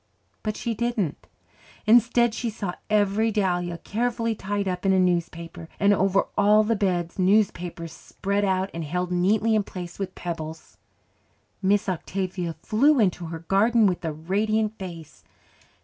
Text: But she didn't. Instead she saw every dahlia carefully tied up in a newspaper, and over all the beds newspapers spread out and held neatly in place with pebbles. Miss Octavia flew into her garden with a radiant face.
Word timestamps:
But 0.41 0.57
she 0.57 0.73
didn't. 0.73 1.27
Instead 1.85 2.33
she 2.33 2.49
saw 2.49 2.73
every 2.89 3.29
dahlia 3.31 3.77
carefully 3.77 4.33
tied 4.33 4.67
up 4.67 4.83
in 4.83 4.91
a 4.93 4.97
newspaper, 4.99 5.69
and 5.79 5.93
over 5.93 6.25
all 6.35 6.63
the 6.63 6.75
beds 6.75 7.19
newspapers 7.19 7.91
spread 7.91 8.43
out 8.43 8.71
and 8.73 8.83
held 8.83 9.11
neatly 9.11 9.53
in 9.53 9.61
place 9.61 9.99
with 9.99 10.15
pebbles. 10.15 10.77
Miss 11.61 11.87
Octavia 11.87 12.53
flew 12.63 12.99
into 12.99 13.27
her 13.27 13.45
garden 13.47 13.85
with 13.85 14.03
a 14.03 14.11
radiant 14.11 14.75
face. 14.79 15.23